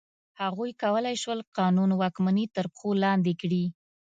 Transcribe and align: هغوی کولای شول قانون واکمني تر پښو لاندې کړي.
هغوی 0.41 0.71
کولای 0.83 1.15
شول 1.23 1.39
قانون 1.57 1.89
واکمني 1.99 2.45
تر 2.55 2.65
پښو 2.73 2.89
لاندې 3.03 3.33
کړي. 3.41 3.63